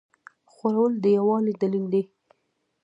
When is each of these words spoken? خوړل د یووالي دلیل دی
خوړل 0.51 0.93
د 1.03 1.05
یووالي 1.17 1.53
دلیل 1.61 1.85
دی 1.93 2.03